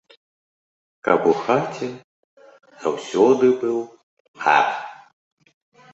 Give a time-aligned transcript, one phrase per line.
[1.07, 1.89] Каб у хаце
[2.85, 3.77] заўсёды быў
[4.43, 4.69] лад!